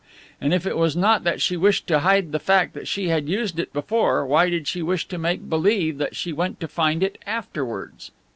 [0.41, 3.29] And if it was not that she wished to hide the fact that she had
[3.29, 7.03] used it before, why did she wish to make believe that she went to find
[7.03, 8.09] it afterwards?